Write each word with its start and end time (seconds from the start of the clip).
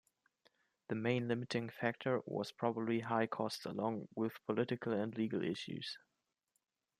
The 0.87 0.95
main 0.95 1.27
limiting 1.27 1.69
factor 1.69 2.21
was 2.25 2.51
probably 2.51 3.01
high 3.01 3.27
costs 3.27 3.67
along 3.67 4.07
with 4.15 4.43
political 4.47 4.93
and 4.93 5.15
legal 5.15 5.43
issues. 5.45 5.95